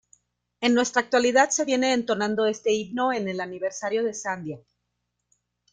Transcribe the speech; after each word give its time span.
En 0.61 0.73
nuestra 0.73 0.99
actualidad 0.99 1.51
se 1.51 1.63
viene 1.63 1.93
entonando 1.93 2.47
este 2.47 2.71
himno 2.71 3.13
en 3.13 3.27
el 3.27 3.39
Aniversario 3.39 4.03
de 4.03 4.15
Sandia. 4.15 4.57